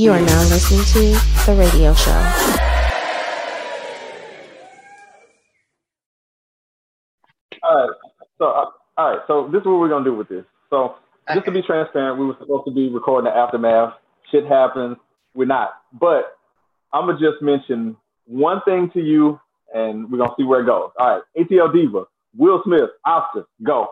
[0.00, 2.10] You are now listening to The Radio Show.
[7.62, 7.90] All right.
[8.38, 8.64] So, uh,
[8.96, 9.18] all right.
[9.26, 10.46] So this is what we're gonna do with this.
[10.70, 10.94] So,
[11.34, 13.92] just to be transparent, we were supposed to be recording the aftermath.
[14.32, 14.96] Shit happens.
[15.34, 15.72] We're not.
[15.92, 16.38] But
[16.94, 17.94] I'm gonna just mention
[18.24, 19.38] one thing to you,
[19.74, 20.92] and we're gonna see where it goes.
[20.98, 21.22] All right.
[21.38, 22.04] ATL Diva,
[22.38, 23.88] Will Smith, Oscar, go.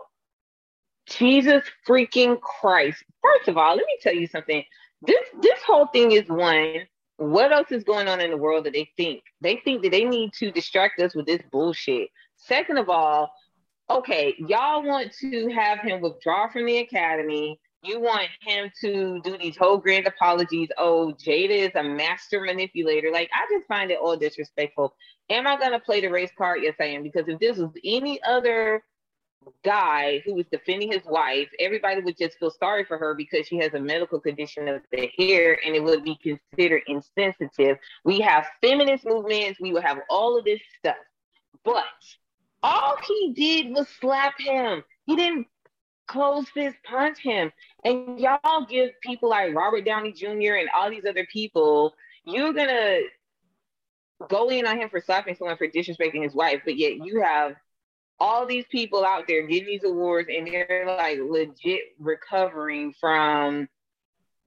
[1.04, 3.04] Jesus freaking Christ.
[3.20, 4.64] First of all, let me tell you something.
[5.02, 6.86] This this whole thing is one.
[7.18, 9.22] What else is going on in the world that they think?
[9.40, 12.10] They think that they need to distract us with this bullshit.
[12.36, 13.32] Second of all,
[13.90, 17.58] okay, y'all want to have him withdraw from the academy.
[17.82, 20.68] You want him to do these whole grand apologies.
[20.78, 23.10] Oh, Jada is a master manipulator.
[23.12, 24.94] Like, I just find it all disrespectful.
[25.30, 26.60] Am I going to play the race card?
[26.62, 27.04] Yes, I am.
[27.04, 28.82] Because if this was any other
[29.64, 33.58] guy who was defending his wife, everybody would just feel sorry for her because she
[33.58, 37.78] has a medical condition of the hair and it would be considered insensitive.
[38.04, 40.96] We have feminist movements, we would have all of this stuff.
[41.64, 41.84] But
[42.62, 44.82] all he did was slap him.
[45.06, 45.46] He didn't
[46.06, 47.52] close fist punch him.
[47.84, 50.54] And y'all give people like Robert Downey Jr.
[50.54, 53.00] and all these other people, you're gonna
[54.28, 57.54] go in on him for slapping someone for disrespecting his wife, but yet you have
[58.20, 63.68] all these people out there getting these awards and they're like legit recovering from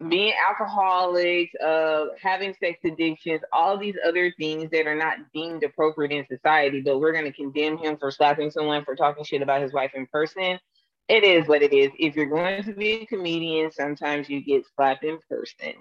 [0.10, 6.12] being alcoholics, uh, having sex addictions, all these other things that are not deemed appropriate
[6.12, 9.62] in society, but we're going to condemn him for slapping someone for talking shit about
[9.62, 10.60] his wife in person.
[11.08, 11.92] It is what it is.
[12.00, 15.74] If you're going to be a comedian, sometimes you get slapped in person.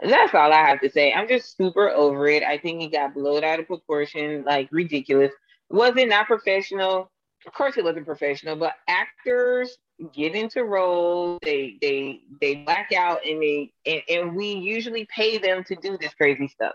[0.00, 1.12] that's all I have to say.
[1.12, 2.42] I'm just super over it.
[2.42, 5.32] I think he got blown out of proportion, like ridiculous.
[5.70, 7.10] Was it not professional?
[7.46, 9.76] Of course it wasn't professional, but actors
[10.12, 15.38] get into roles, they they they black out and they and, and we usually pay
[15.38, 16.74] them to do this crazy stuff.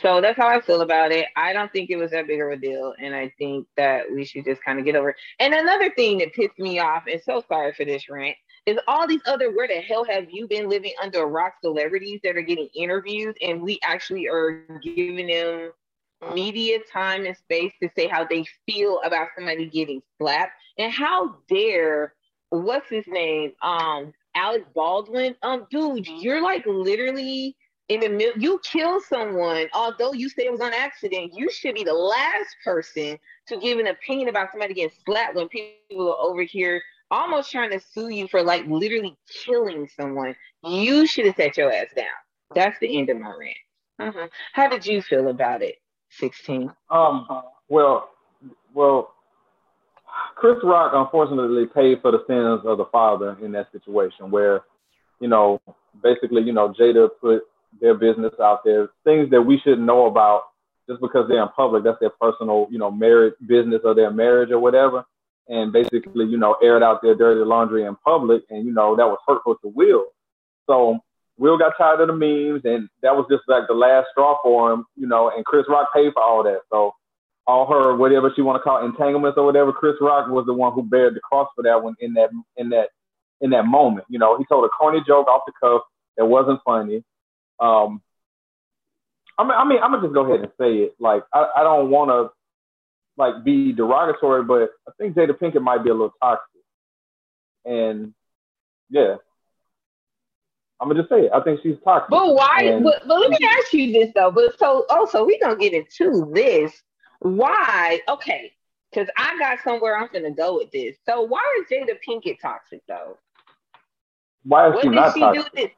[0.00, 1.26] So that's how I feel about it.
[1.36, 2.94] I don't think it was that big of a deal.
[3.02, 5.16] And I think that we should just kind of get over it.
[5.40, 8.36] And another thing that pissed me off, and so sorry for this rant,
[8.66, 12.20] is all these other where the hell have you been living under a rock celebrities
[12.22, 15.72] that are getting interviews and we actually are giving them
[16.34, 20.52] media time and space to say how they feel about somebody getting slapped.
[20.78, 22.14] And how dare
[22.50, 23.52] what's his name?
[23.62, 25.34] Um, Alec Baldwin.
[25.42, 27.56] Um, dude, you're like literally
[27.88, 28.40] in the middle.
[28.40, 31.32] You kill someone, although you say it was an accident.
[31.34, 33.18] You should be the last person
[33.48, 37.70] to give an opinion about somebody getting slapped when people are over here almost trying
[37.70, 40.36] to sue you for like literally killing someone.
[40.62, 42.06] You should have set your ass down.
[42.54, 43.56] That's the end of my rant.
[43.98, 44.28] Uh-huh.
[44.52, 45.76] How did you feel about it?
[46.10, 46.72] 16?
[46.90, 47.26] Um,
[47.68, 48.10] well,
[48.74, 49.14] well,
[50.36, 54.62] Chris Rock unfortunately paid for the sins of the father in that situation where,
[55.20, 55.60] you know,
[56.02, 57.42] basically, you know, Jada put
[57.80, 60.44] their business out there, things that we shouldn't know about
[60.88, 61.84] just because they're in public.
[61.84, 65.04] That's their personal, you know, marriage business or their marriage or whatever.
[65.48, 68.42] And basically, you know, aired out their dirty laundry in public.
[68.50, 70.06] And, you know, that was hurtful to Will.
[70.66, 70.98] So
[71.38, 74.72] Will got tired of the memes, and that was just like the last straw for
[74.72, 75.30] him, you know.
[75.34, 76.92] And Chris Rock paid for all that, so
[77.46, 79.72] all her whatever she want to call it, entanglements or whatever.
[79.72, 82.70] Chris Rock was the one who bared the cross for that one in that in
[82.70, 82.88] that
[83.40, 84.06] in that moment.
[84.08, 85.82] You know, he told a corny joke off the cuff
[86.16, 87.04] that wasn't funny.
[87.60, 88.02] Um,
[89.38, 90.94] I mean, I mean, I'm gonna just go ahead and say it.
[90.98, 92.30] Like, I, I don't want to
[93.16, 96.62] like be derogatory, but I think Jada Pinkett might be a little toxic.
[97.64, 98.12] And
[98.90, 99.16] yeah,
[100.80, 101.32] I'm gonna just say it.
[101.34, 102.10] I think she's toxic.
[102.10, 102.62] But why?
[102.62, 104.30] And, but, but let me ask you this though.
[104.30, 106.82] But so oh, also we gonna get into this.
[107.20, 108.00] Why?
[108.08, 108.52] Okay,
[108.90, 110.96] because I got somewhere I'm gonna go with this.
[111.04, 113.18] So why is Jada Pinkett toxic though?
[114.44, 115.52] Why is what she not she toxic?
[115.52, 115.70] Do this?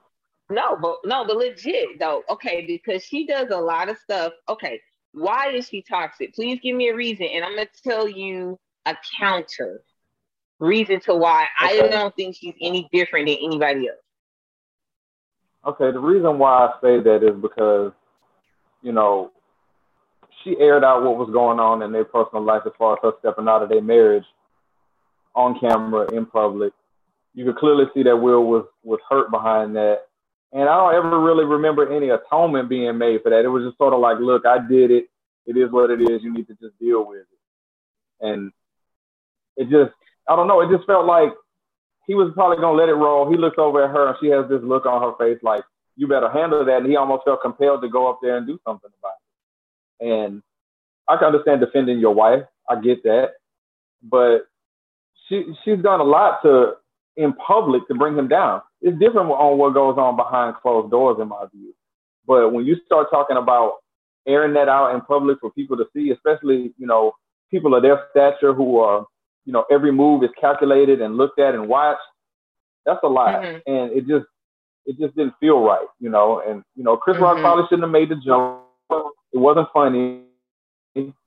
[0.50, 2.22] No, but no, but legit though.
[2.28, 4.34] Okay, because she does a lot of stuff.
[4.50, 4.80] Okay,
[5.12, 6.34] why is she toxic?
[6.34, 9.82] Please give me a reason, and I'm gonna tell you a counter
[10.58, 11.80] reason to why okay.
[11.84, 13.98] I don't think she's any different than anybody else.
[15.66, 17.92] Okay, the reason why I say that is because,
[18.82, 19.30] you know,
[20.42, 23.12] she aired out what was going on in their personal life as far as her
[23.18, 24.24] stepping out of their marriage
[25.34, 26.72] on camera in public.
[27.34, 30.06] You could clearly see that Will was was hurt behind that.
[30.52, 33.44] And I don't ever really remember any atonement being made for that.
[33.44, 35.04] It was just sort of like, look, I did it.
[35.46, 36.22] It is what it is.
[36.22, 38.26] You need to just deal with it.
[38.26, 38.50] And
[39.56, 39.92] it just,
[40.28, 40.60] I don't know.
[40.60, 41.30] It just felt like
[42.10, 43.30] he was probably gonna let it roll.
[43.30, 45.62] He looks over at her and she has this look on her face like,
[45.94, 46.78] you better handle that.
[46.78, 49.12] And he almost felt compelled to go up there and do something about
[50.00, 50.12] it.
[50.12, 50.42] And
[51.06, 52.42] I can understand defending your wife.
[52.68, 53.34] I get that.
[54.02, 54.48] But
[55.28, 56.72] she she's done a lot to
[57.16, 58.62] in public to bring him down.
[58.82, 61.72] It's different on what goes on behind closed doors, in my view.
[62.26, 63.74] But when you start talking about
[64.26, 67.12] airing that out in public for people to see, especially you know
[67.52, 69.06] people of their stature who are
[69.50, 71.98] you know every move is calculated and looked at and watched,
[72.86, 73.58] that's a lot, mm-hmm.
[73.66, 74.26] and it just
[74.86, 76.40] it just didn't feel right, you know.
[76.46, 77.24] And you know, Chris mm-hmm.
[77.24, 78.62] Rock probably shouldn't have made the joke.
[79.32, 80.20] It wasn't funny.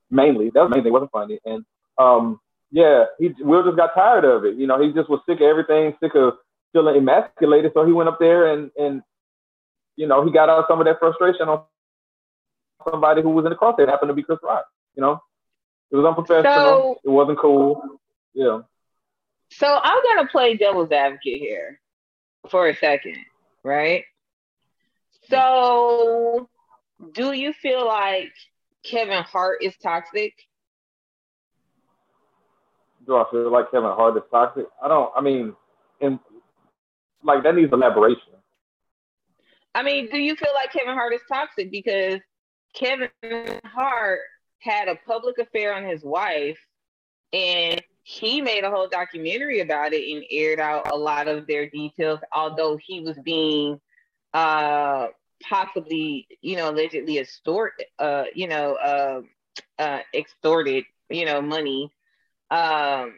[0.10, 1.38] Mainly, that was mainly it wasn't funny.
[1.44, 1.66] And
[1.98, 2.40] um,
[2.72, 4.56] yeah, he Will just got tired of it.
[4.56, 6.36] You know, he just was sick of everything, sick of
[6.72, 7.72] feeling emasculated.
[7.74, 9.02] So he went up there and and
[9.98, 11.64] you know he got out some of that frustration on
[12.90, 13.80] somebody who was in the crosshair.
[13.80, 14.64] It happened to be Chris Rock.
[14.96, 15.20] You know,
[15.92, 16.46] it was unprofessional.
[16.46, 18.00] So, it wasn't cool.
[18.33, 18.62] Yeah.
[19.51, 21.80] So I'm gonna play devil's advocate here
[22.50, 23.18] for a second
[23.63, 24.03] right?
[25.30, 26.50] So,
[27.13, 28.33] do you feel like
[28.83, 30.33] Kevin Hart is toxic?
[33.07, 34.65] Do I feel like Kevin Hart is toxic?
[34.81, 35.12] I don't.
[35.15, 35.56] I mean,
[36.01, 36.19] and
[37.24, 38.21] like that needs elaboration.
[39.75, 42.19] I mean, do you feel like Kevin Hart is toxic because
[42.75, 43.09] Kevin
[43.65, 44.19] Hart
[44.59, 46.59] had a public affair on his wife,
[47.31, 51.69] and he made a whole documentary about it and aired out a lot of their
[51.69, 53.79] details, although he was being
[54.33, 55.07] uh
[55.41, 59.21] possibly, you know, allegedly extort uh, you know, uh,
[59.79, 61.91] uh extorted, you know, money.
[62.51, 63.15] Um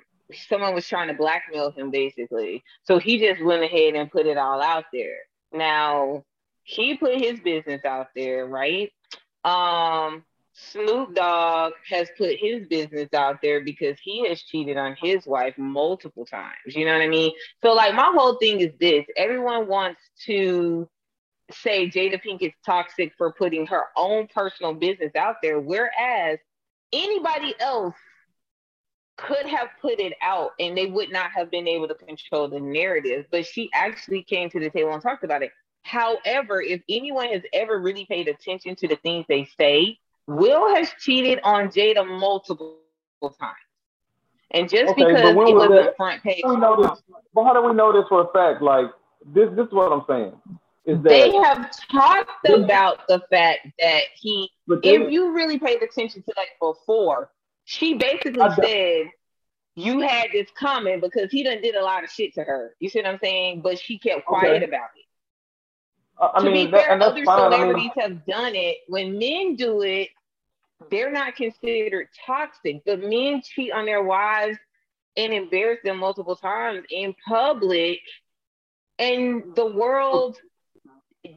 [0.50, 2.64] someone was trying to blackmail him basically.
[2.84, 5.18] So he just went ahead and put it all out there.
[5.52, 6.26] Now
[6.64, 8.92] he put his business out there, right?
[9.44, 10.24] Um
[10.58, 15.58] Snoop Dogg has put his business out there because he has cheated on his wife
[15.58, 16.56] multiple times.
[16.68, 17.34] You know what I mean?
[17.62, 20.88] So, like, my whole thing is this everyone wants to
[21.52, 26.40] say Jada Pinkett toxic for putting her own personal business out there, whereas
[26.94, 27.96] anybody else
[29.18, 32.60] could have put it out and they would not have been able to control the
[32.62, 33.26] narrative.
[33.30, 35.52] But she actually came to the table and talked about it.
[35.84, 40.90] However, if anyone has ever really paid attention to the things they say, Will has
[41.00, 42.78] cheated on Jada multiple
[43.22, 43.56] times.
[44.52, 46.42] And just okay, because it was the front page.
[46.44, 47.02] How this,
[47.34, 48.62] but how do we know this for a fact?
[48.62, 48.88] Like
[49.26, 50.34] this this is what I'm saying.
[50.86, 55.82] Is that they have talked about the fact that he they, if you really paid
[55.82, 57.32] attention to like before,
[57.66, 59.10] she basically said
[59.76, 62.76] you had this coming because he done did a lot of shit to her.
[62.80, 63.62] You see what I'm saying?
[63.62, 64.66] But she kept quiet okay.
[64.66, 65.05] about it.
[66.20, 67.52] I to mean, be fair, that, other fine.
[67.52, 68.78] celebrities I mean, have done it.
[68.88, 70.10] When men do it,
[70.90, 72.84] they're not considered toxic.
[72.86, 74.58] But men cheat on their wives
[75.18, 78.00] and embarrass them multiple times in public,
[79.00, 80.38] and the world,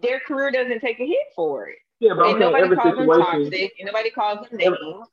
[0.03, 1.79] their career doesn't take a hit for it.
[2.01, 5.07] Yeah, but and nobody calls them toxic, and nobody calls them names.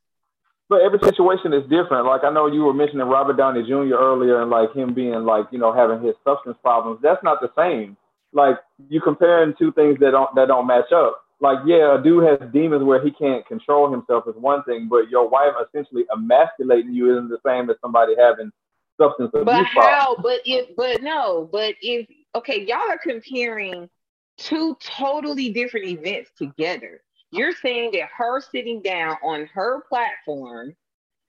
[0.68, 2.06] But every situation is different.
[2.08, 3.96] Like I know you were mentioning Robert Downey Jr.
[3.96, 7.00] earlier, and like him being like you know having his substance problems.
[7.02, 7.98] That's not the same
[8.36, 8.58] like
[8.90, 11.22] you comparing two things that don't that don't match up.
[11.42, 15.10] Like, yeah, a dude has demons where he can't control himself is one thing, but
[15.10, 18.52] your wife essentially emasculating you isn't the same as somebody having
[19.00, 19.46] substance abuse.
[19.46, 20.16] But how?
[20.22, 23.90] But if but no, but if okay, y'all are comparing
[24.38, 27.02] two totally different events together.
[27.32, 30.76] You're saying that her sitting down on her platform,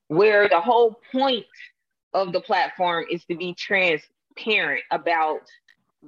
[0.08, 1.46] where the whole point
[2.14, 5.40] of the platform is to be transparent about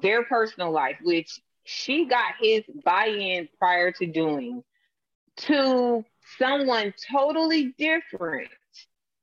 [0.02, 4.64] their personal life, which she got his buy-in prior to doing,
[5.36, 6.05] to
[6.38, 8.48] someone totally different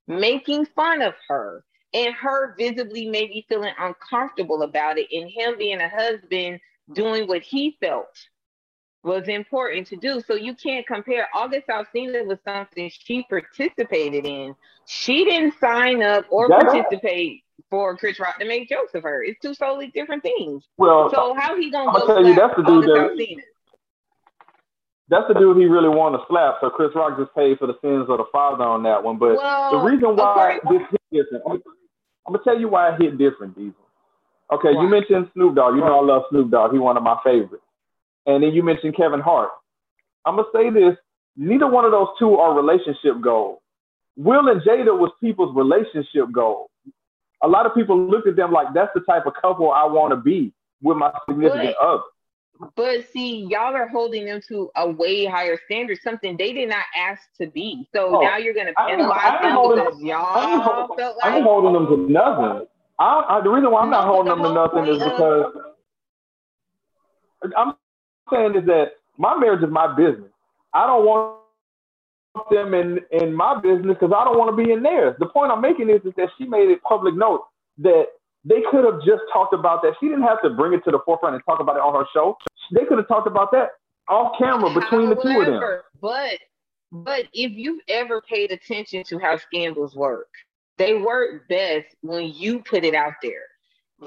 [0.08, 1.64] making fun of her
[1.94, 6.60] and her visibly maybe feeling uncomfortable about it and him being a husband
[6.94, 8.28] doing what he felt
[9.04, 10.20] was important to do.
[10.22, 14.56] So you can't compare August Alsina with something she participated in.
[14.86, 19.24] She didn't sign up or participate for Chris Rock to make jokes of her.
[19.24, 20.64] It's two totally different things.
[20.78, 23.44] Well, so how he gonna go tell you that's the dude that,
[25.10, 26.56] That's the dude he really wanted to slap.
[26.62, 29.18] So Chris Rock just paid for the sins of the father on that one.
[29.18, 31.62] But well, the reason why this hit different, I'm,
[32.28, 33.76] I'm, gonna tell you why it hit different, Diesel.
[34.54, 34.82] Okay, why?
[34.84, 35.76] you mentioned Snoop Dogg.
[35.76, 36.72] You know I love Snoop Dogg.
[36.72, 37.64] He's one of my favorites.
[38.26, 39.50] And then you mentioned Kevin Hart.
[40.26, 40.96] I'm gonna say this:
[41.36, 43.60] neither one of those two are relationship goals.
[44.18, 46.70] Will and Jada was people's relationship goals
[47.44, 50.12] a lot of people look at them like that's the type of couple I want
[50.12, 52.04] to be with my significant but, other.
[52.76, 56.86] But see, y'all are holding them to a way higher standard, something they did not
[56.98, 57.88] ask to be.
[57.94, 61.74] So oh, now you're going to penalize them because y'all I'm, felt like I'm holding
[61.74, 62.68] them to nothing.
[62.98, 65.54] I, I, the reason why I'm not holding them to nothing is because
[67.58, 67.76] I'm
[68.32, 70.32] saying is that my marriage is my business.
[70.74, 71.35] I don't want
[72.52, 75.16] them in in my business because I don't want to be in theirs.
[75.20, 77.46] The point I'm making is, is that she made it public note
[77.80, 78.06] that
[78.44, 79.94] they could have just talked about that.
[80.00, 82.08] She didn't have to bring it to the forefront and talk about it on her
[82.14, 82.38] show.
[82.72, 83.70] They could have talked about that
[84.08, 85.80] off camera between However, the two of them.
[86.02, 86.40] But
[86.92, 90.30] but if you've ever paid attention to how scandals work,
[90.78, 93.44] they work best when you put it out there.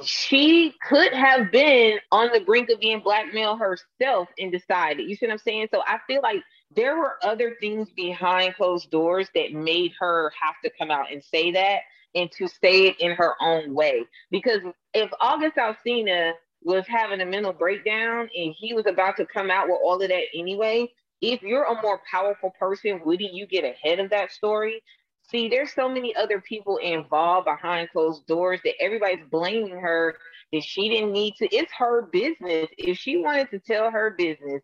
[0.04, 5.08] She could have been on the brink of being blackmailed herself and decided.
[5.08, 5.68] You see what I'm saying?
[5.72, 6.42] So I feel like
[6.74, 11.22] there were other things behind closed doors that made her have to come out and
[11.22, 11.80] say that
[12.14, 14.04] and to say it in her own way.
[14.30, 14.60] Because
[14.94, 16.32] if August Alsina
[16.62, 20.08] was having a mental breakdown and he was about to come out with all of
[20.08, 24.82] that anyway, if you're a more powerful person, wouldn't you get ahead of that story?
[25.30, 30.16] See, there's so many other people involved behind closed doors that everybody's blaming her
[30.52, 31.54] that she didn't need to.
[31.54, 32.68] It's her business.
[32.78, 34.62] If she wanted to tell her business,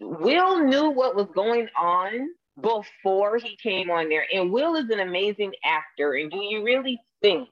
[0.00, 2.28] Will knew what was going on
[2.60, 4.26] before he came on there.
[4.32, 6.14] And Will is an amazing actor.
[6.14, 7.48] And do you really think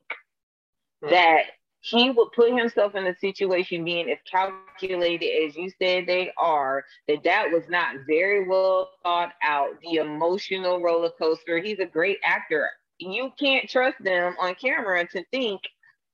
[1.03, 1.11] hmm.
[1.11, 1.45] that
[1.81, 6.85] he would put himself in a situation being as calculated as you said they are,
[7.09, 9.71] that that was not very well thought out.
[9.83, 11.59] The emotional roller coaster.
[11.59, 12.71] He's a great actor.
[12.99, 15.61] You can't trust them on camera to think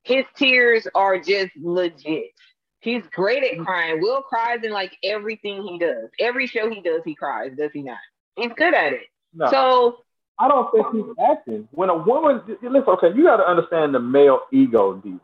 [0.01, 2.31] his tears are just legit.
[2.81, 3.99] He's great at crying.
[4.01, 6.09] Will cries in like everything he does.
[6.19, 7.97] Every show he does, he cries, does he not?
[8.35, 9.07] He's good at it.
[9.33, 9.49] No.
[9.51, 9.97] So
[10.39, 11.67] I don't think he's acting.
[11.71, 15.19] When a woman listen, okay, you gotta understand the male ego, Diva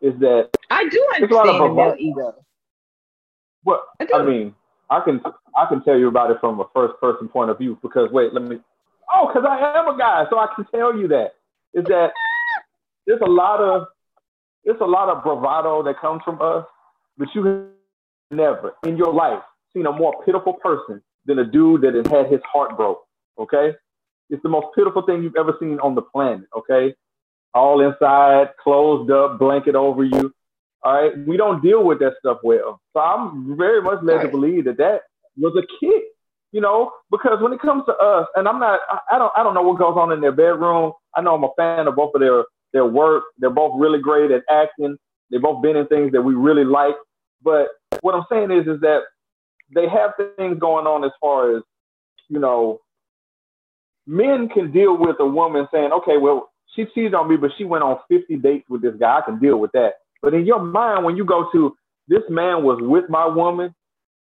[0.00, 2.34] is that I do understand the male ego.
[3.64, 4.54] Well, I, I, mean,
[4.90, 5.20] I can
[5.56, 8.32] I can tell you about it from a first person point of view because wait,
[8.34, 8.60] let me.
[9.12, 11.34] Oh, because I am a guy, so I can tell you that
[11.72, 12.12] is that
[13.06, 13.86] there's a lot of
[14.64, 16.66] there's a lot of bravado that comes from us,
[17.18, 17.64] but you have
[18.30, 19.42] never in your life
[19.72, 23.02] seen a more pitiful person than a dude that has had his heart broke.
[23.38, 23.72] Okay,
[24.30, 26.46] it's the most pitiful thing you've ever seen on the planet.
[26.56, 26.94] Okay,
[27.52, 30.32] all inside, closed up, blanket over you.
[30.82, 32.80] All right, we don't deal with that stuff well.
[32.92, 34.22] So I'm very much led right.
[34.24, 35.02] to believe that that
[35.36, 36.02] was a kid,
[36.52, 38.80] you know, because when it comes to us, and I'm not,
[39.10, 40.92] I don't, I don't know what goes on in their bedroom.
[41.16, 43.24] I know I'm a fan of both of their their work.
[43.38, 44.98] They're both really great at acting.
[45.34, 46.94] They've both been in things that we really like.
[47.42, 47.66] But
[48.02, 49.00] what I'm saying is, is that
[49.74, 51.64] they have things going on as far as,
[52.28, 52.78] you know,
[54.06, 57.64] men can deal with a woman saying, okay, well, she cheated on me, but she
[57.64, 59.18] went on 50 dates with this guy.
[59.18, 59.94] I can deal with that.
[60.22, 61.76] But in your mind, when you go to
[62.06, 63.74] this man was with my woman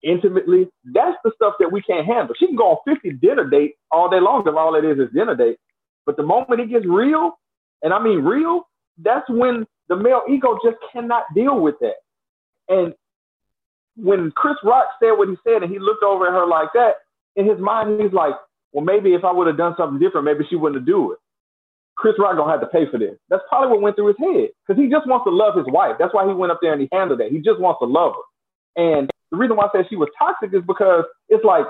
[0.02, 2.34] intimately, that's the stuff that we can't handle.
[2.36, 5.14] She can go on 50 dinner dates all day long if all it is is
[5.14, 5.60] dinner dates.
[6.04, 7.38] But the moment it gets real,
[7.82, 8.66] and I mean real,
[9.02, 11.96] that's when the male ego just cannot deal with that.
[12.68, 12.94] And
[13.96, 16.96] when Chris Rock said what he said and he looked over at her like that,
[17.36, 18.34] in his mind, he's like,
[18.72, 21.18] well, maybe if I would have done something different, maybe she wouldn't have do it.
[21.96, 23.16] Chris Rock gonna have to pay for this.
[23.30, 25.96] That's probably what went through his head because he just wants to love his wife.
[25.98, 27.32] That's why he went up there and he handled that.
[27.32, 28.26] He just wants to love her.
[28.76, 31.64] And the reason why I said she was toxic is because it's like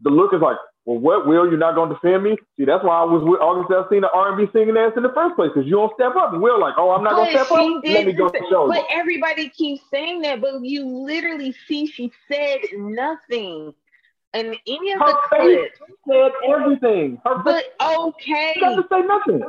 [0.00, 0.56] the look is like,
[0.90, 2.36] well, what will you're not gonna defend me?
[2.56, 5.50] See, that's why I was with August Alsina R&B singing ass in the first place
[5.54, 6.32] because you don't step up.
[6.32, 7.60] And Will like, oh, I'm not gonna step up.
[7.84, 8.66] Let me go to show.
[8.66, 13.72] But everybody keeps saying that, but you literally see she said nothing
[14.32, 15.78] and any of her the clips
[16.08, 17.20] said everything.
[17.24, 19.42] Her but okay, doesn't say nothing.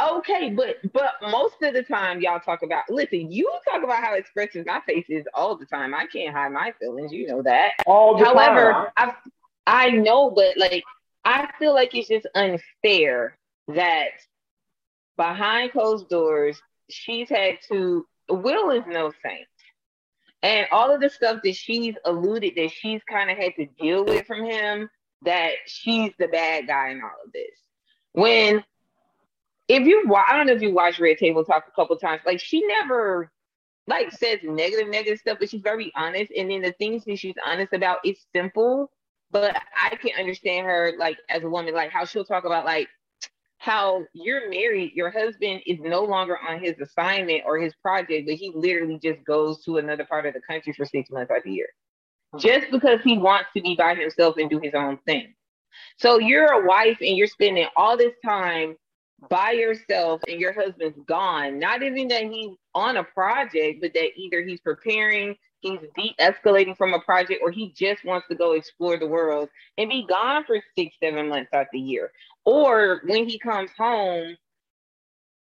[0.00, 4.14] Okay, but but most of the time y'all talk about listen, you talk about how
[4.14, 5.94] expressive my face is all the time.
[5.94, 7.72] I can't hide my feelings, you know that.
[7.86, 8.86] All the However, time.
[8.96, 9.14] I
[9.66, 10.84] I know, but like
[11.24, 13.38] I feel like it's just unfair
[13.68, 14.10] that
[15.16, 19.46] behind closed doors, she's had to Will is no saint.
[20.42, 24.04] And all of the stuff that she's alluded that she's kind of had to deal
[24.04, 24.90] with from him,
[25.24, 27.50] that she's the bad guy in all of this.
[28.12, 28.64] When
[29.68, 32.40] if you I don't know if you watched Red Table Talk a couple times, like
[32.40, 33.30] she never
[33.86, 36.32] like says negative, negative stuff, but she's very honest.
[36.36, 38.90] And then the things that she's honest about is simple.
[39.32, 42.88] But I can understand her like as a woman, like how she'll talk about like
[43.58, 48.34] how you're married, your husband is no longer on his assignment or his project, but
[48.34, 51.44] he literally just goes to another part of the country for six months out of
[51.44, 51.68] the year
[52.34, 52.46] mm-hmm.
[52.46, 55.34] just because he wants to be by himself and do his own thing.
[55.98, 58.76] So you're a wife and you're spending all this time
[59.30, 61.58] by yourself and your husband's gone.
[61.58, 66.92] Not even that he's on a project, but that either he's preparing, he's de-escalating from
[66.92, 70.60] a project, or he just wants to go explore the world and be gone for
[70.76, 72.12] six, seven months out the year.
[72.44, 74.36] Or when he comes home,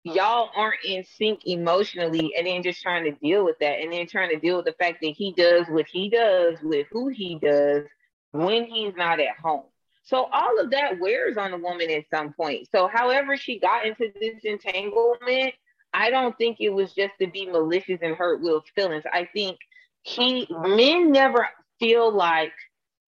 [0.04, 4.08] y'all aren't in sync emotionally and then just trying to deal with that and then
[4.08, 7.40] trying to deal with the fact that he does what he does with who he
[7.40, 7.84] does
[8.32, 9.64] when he's not at home.
[10.04, 12.68] So all of that wears on a woman at some point.
[12.72, 15.56] So however she got into this entanglement,
[15.92, 19.06] I don't think it was just to be malicious and hurt Will's feelings.
[19.12, 19.58] I think
[20.06, 22.54] he men never feel like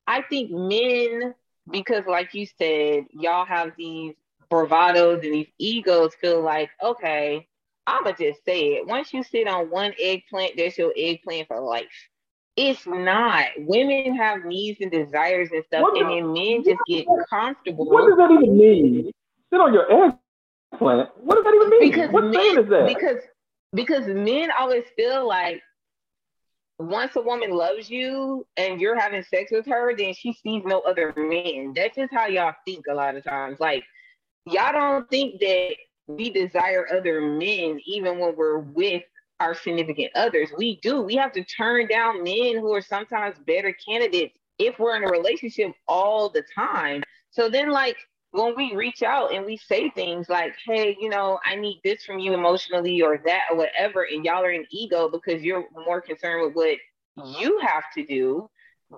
[0.07, 1.35] I think men,
[1.69, 4.15] because like you said, y'all have these
[4.51, 7.47] bravados and these egos feel like, okay,
[7.85, 8.87] I'ma just say it.
[8.87, 11.85] Once you sit on one eggplant, there's your eggplant for life.
[12.55, 13.45] It's not.
[13.59, 17.85] Women have needs and desires and stuff, What and then men just get comfortable.
[17.85, 19.11] What does that even mean?
[19.51, 21.09] Sit on your eggplant.
[21.21, 21.79] What does that even mean?
[21.91, 22.85] because what men, is that?
[22.87, 23.21] because
[23.73, 25.61] because men always feel like
[26.79, 30.81] once a woman loves you and you're having sex with her, then she sees no
[30.81, 31.73] other men.
[31.75, 33.59] That's just how y'all think a lot of times.
[33.59, 33.83] Like
[34.45, 35.75] y'all don't think that
[36.07, 39.03] we desire other men even when we're with
[39.39, 40.49] our significant others.
[40.57, 41.01] We do.
[41.01, 45.09] We have to turn down men who are sometimes better candidates if we're in a
[45.09, 47.03] relationship all the time.
[47.31, 47.97] So then like
[48.31, 52.03] when we reach out and we say things like, hey, you know, I need this
[52.03, 56.01] from you emotionally or that or whatever, and y'all are in ego because you're more
[56.01, 56.77] concerned with what
[57.17, 57.41] mm-hmm.
[57.41, 58.49] you have to do,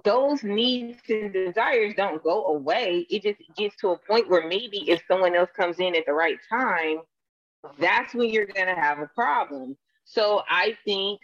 [0.04, 3.08] those needs and desires don't go away.
[3.10, 6.14] It just gets to a point where maybe if someone else comes in at the
[6.14, 7.00] right time,
[7.80, 9.78] that's when you're going to have a problem.
[10.06, 11.22] So I think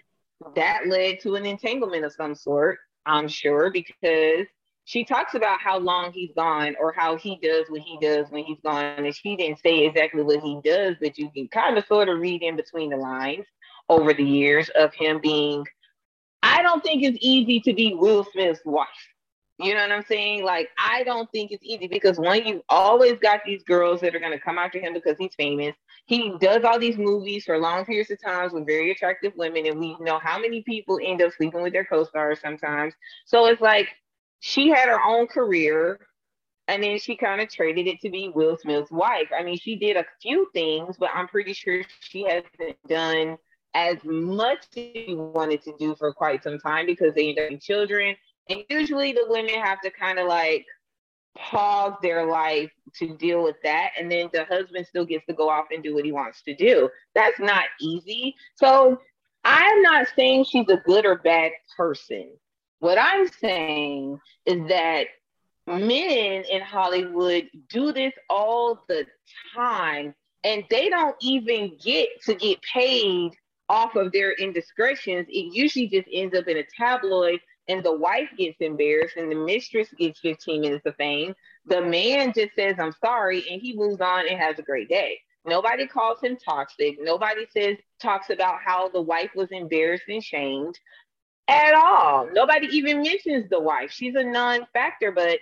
[0.56, 4.48] that led to an entanglement of some sort, I'm sure, because
[4.86, 8.44] she talks about how long he's gone or how he does what he does when
[8.44, 9.04] he's gone.
[9.04, 12.20] And she didn't say exactly what he does, but you can kind of sort of
[12.20, 13.46] read in between the lines
[13.90, 15.66] over the years of him being.
[16.44, 18.88] I don't think it's easy to be Will Smith's wife.
[19.58, 20.44] You know what I'm saying?
[20.44, 24.20] Like, I don't think it's easy because one, you've always got these girls that are
[24.20, 25.76] going to come after him because he's famous.
[26.06, 29.80] He does all these movies for long periods of times with very attractive women, and
[29.80, 32.94] we know how many people end up sleeping with their co-stars sometimes.
[33.26, 33.88] So it's like
[34.46, 36.00] she had her own career
[36.68, 39.30] and then she kind of traded it to be Will Smith's wife.
[39.36, 43.40] I mean, she did a few things, but I'm pretty sure she hasn't done
[43.74, 47.46] as much as she wanted to do for quite some time because they end up
[47.46, 48.16] having children.
[48.48, 50.64] And usually the women have to kind of like
[51.36, 53.94] pause their life to deal with that.
[54.00, 56.56] And then the husband still gets to go off and do what he wants to
[56.56, 56.88] do.
[57.16, 58.36] That's not easy.
[58.54, 59.00] So
[59.44, 62.30] I'm not saying she's a good or bad person.
[62.80, 65.08] What I'm saying is that
[65.68, 69.06] men in Hollywood do this all the
[69.56, 73.32] time and they don't even get to get paid
[73.68, 75.26] off of their indiscretions.
[75.30, 79.36] It usually just ends up in a tabloid and the wife gets embarrassed and the
[79.36, 81.34] mistress gets 15 minutes of fame.
[81.66, 85.18] The man just says, I'm sorry, and he moves on and has a great day.
[85.46, 86.98] Nobody calls him toxic.
[87.00, 90.78] Nobody says talks about how the wife was embarrassed and shamed
[91.48, 92.30] at all.
[92.34, 93.92] Nobody even mentions the wife.
[93.92, 95.40] She's a non-factor, but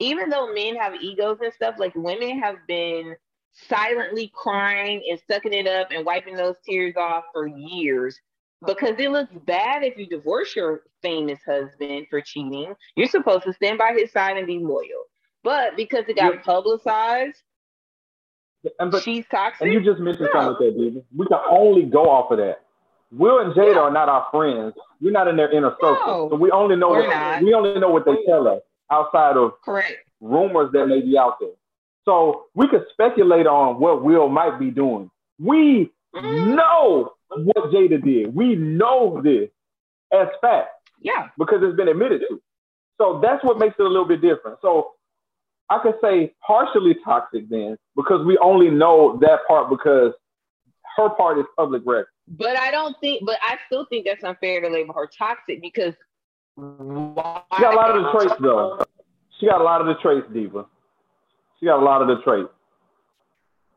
[0.00, 3.16] even though men have egos and stuff, like women have been
[3.52, 8.18] silently crying and sucking it up and wiping those tears off for years
[8.66, 12.74] because it looks bad if you divorce your famous husband for cheating.
[12.96, 15.04] You're supposed to stand by his side and be loyal.
[15.44, 16.40] But because it got Yeah.
[16.42, 17.42] publicized,
[18.80, 19.62] And but she's toxic.
[19.62, 20.40] and you just mentioned No.
[20.40, 21.04] something with that, dude.
[21.16, 22.62] We can only go off of that.
[23.16, 23.80] Will and Jada Yeah.
[23.80, 24.74] are not our friends.
[25.00, 27.42] We're not in their inner circle, No, so we only know what, not.
[27.42, 29.92] we only know what they tell us outside of Correct.
[30.20, 31.50] rumors that may be out there.
[32.04, 35.10] So we could speculate on what Will might be doing.
[35.38, 36.54] We Mhm.
[36.54, 38.34] know what Jada did.
[38.34, 39.50] We know this
[40.12, 41.28] as fact Yeah.
[41.38, 42.40] because it's been admitted to.
[42.98, 44.60] So that's what makes it a little bit different.
[44.60, 44.92] So
[45.70, 50.14] I could say partially toxic then because we only know that part because
[50.96, 52.06] her part is public record.
[52.26, 55.94] But I don't think, but I still think that's unfair to label her toxic because
[56.56, 57.42] why?
[57.56, 58.84] She got a lot of the traits though.
[59.38, 60.66] She got a lot of the traits, Diva.
[61.58, 62.48] She got a lot of the traits.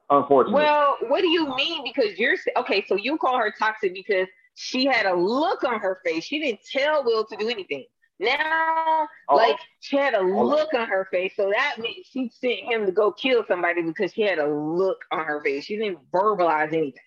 [0.09, 0.63] Unfortunately.
[0.63, 1.83] Well, what do you mean?
[1.83, 2.85] Because you're okay.
[2.87, 6.23] So you call her toxic because she had a look on her face.
[6.23, 7.85] She didn't tell Will to do anything.
[8.19, 9.35] Now, Oh.
[9.35, 10.43] like she had a oh.
[10.43, 14.13] look on her face, so that means she sent him to go kill somebody because
[14.13, 15.65] she had a look on her face.
[15.65, 17.03] She didn't verbalize anything.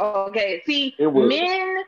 [0.00, 1.82] Okay, see, men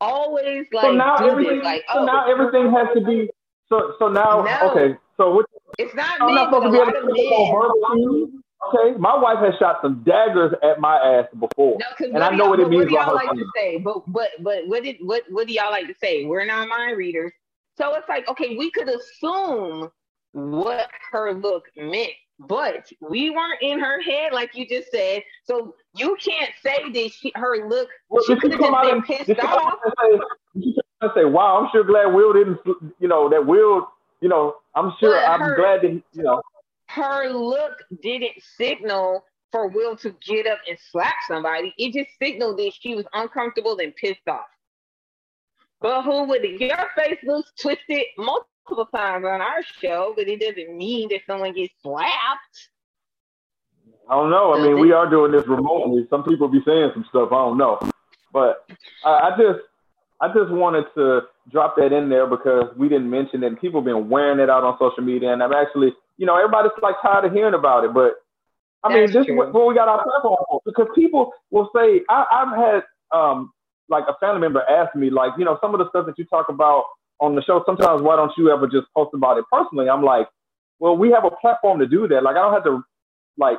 [0.00, 3.28] always like so now everything like so oh, now everything has to be
[3.68, 4.70] so so now No.
[4.70, 4.96] okay.
[5.16, 5.46] So what
[5.78, 7.52] it's not I'm men, not supposed to be able to of put men.
[7.52, 8.30] verbal?
[8.66, 11.78] Okay, my wife has shot some daggers at my ass before.
[11.78, 13.78] No, And I know what it means What do y'all like to say?
[13.78, 16.24] But but but what did what what do y'all like to say?
[16.24, 17.32] We're not mind readers,
[17.76, 19.90] so it's like okay, we could assume
[20.32, 25.22] what her look meant, but we weren't in her head like you just said.
[25.44, 27.88] So you can't say that she, her look.
[28.08, 29.74] Well, she could have just been and pissed off.
[29.84, 30.18] and say,
[30.54, 32.58] did she come out and say, "Wow, I'm sure glad Will didn't,
[33.00, 33.88] you know, that Will,
[34.20, 36.40] you know, I'm sure But I'm her- glad that, you know,
[36.86, 37.72] Her look
[38.02, 41.74] didn't signal for Will to get up and slap somebody.
[41.78, 44.46] It just signaled that she was uncomfortable and pissed off.
[45.80, 46.42] But who would?
[46.42, 48.48] Your face looks twisted multiple
[48.94, 52.70] times on our show, but it doesn't mean that someone gets slapped.
[54.08, 54.54] I don't know.
[54.54, 56.06] I mean, we are doing this remotely.
[56.08, 57.28] Some people be saying some stuff.
[57.30, 57.78] I don't know,
[58.32, 58.64] but
[59.04, 59.60] I, I just,
[60.20, 63.60] I just wanted to drop that in there because we didn't mention it.
[63.60, 66.72] People have been wearing it out on social media, and I'm actually, you know, everybody's
[66.82, 67.92] like tired of hearing about it.
[67.92, 68.14] But
[68.82, 72.24] I mean, this is what, we got our platform for because people will say, I,
[72.32, 72.82] I've had
[73.16, 73.52] um,
[73.88, 76.24] like a family member ask me, like, you know, some of the stuff that you
[76.26, 76.84] talk about
[77.20, 79.88] on the show, sometimes why don't you ever just post about it personally?
[79.88, 80.28] I'm like,
[80.78, 82.22] well, we have a platform to do that.
[82.22, 82.82] Like, I don't have to
[83.36, 83.58] like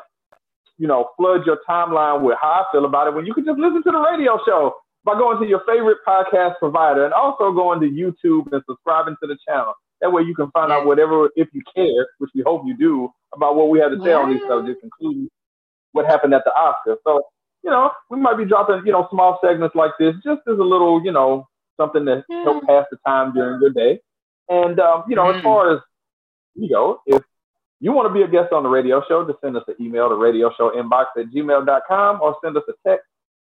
[0.79, 3.59] you know, flood your timeline with how I feel about it when you can just
[3.59, 7.81] listen to the radio show by going to your favorite podcast provider and also going
[7.81, 9.73] to YouTube and subscribing to the channel.
[10.01, 13.09] That way you can find out whatever, if you care, which we hope you do,
[13.35, 15.29] about what we have to say on these subjects, including
[15.91, 16.95] what happened at the Oscars.
[17.03, 17.23] So,
[17.63, 20.63] you know, we might be dropping, you know, small segments like this just as a
[20.63, 21.48] little, you know,
[21.79, 22.43] something to yeah.
[22.43, 23.99] help pass the time during your day.
[24.49, 25.37] And, um, you know, mm.
[25.37, 25.79] as far as,
[26.55, 27.21] you know, if
[27.79, 30.09] you want to be a guest on the radio show, just send us an email
[30.09, 33.05] to radio show inbox at gmail.com or send us a text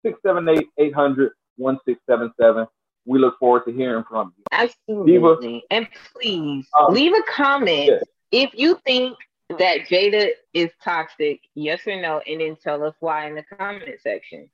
[0.03, 2.67] 678 800 1677.
[3.05, 4.43] We look forward to hearing from you.
[4.51, 5.13] Absolutely.
[5.13, 8.03] Diva, and please um, leave a comment yes.
[8.31, 9.17] if you think
[9.57, 13.95] that Jada is toxic, yes or no, and then tell us why in the comment
[14.01, 14.49] section.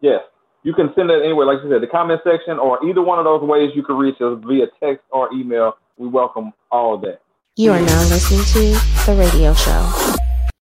[0.00, 0.20] Yes.
[0.64, 3.26] You can send it anywhere, like you said, the comment section, or either one of
[3.26, 5.76] those ways you can reach us via text or email.
[5.98, 7.20] We welcome all of that.
[7.56, 10.03] You are now listening to The Radio Show.